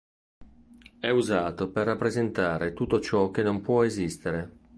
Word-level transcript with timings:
È 0.99 1.09
usato 1.11 1.69
per 1.69 1.85
rappresentare 1.85 2.73
tutto 2.73 2.99
ciò 2.99 3.29
che 3.29 3.43
non 3.43 3.61
può 3.61 3.83
esistere. 3.83 4.57